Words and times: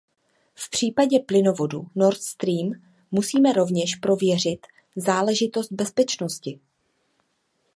V 0.55 0.69
případě 0.69 1.19
plynovodu 1.19 1.87
Nord 1.95 2.21
Stream 2.21 2.71
musíme 3.11 3.53
rovněž 3.53 3.95
prověřit 3.95 4.67
záležitost 4.95 5.71
bezpečnosti. 5.71 6.59